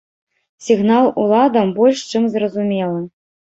Сігнал 0.67 1.05
уладам 1.25 1.75
больш 1.77 2.03
чым 2.11 2.27
зразумелы. 2.39 3.01